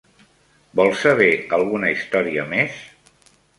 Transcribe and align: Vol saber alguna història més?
Vol 0.79 0.89
saber 1.01 1.29
alguna 1.59 1.93
història 1.99 2.49
més? 2.57 2.83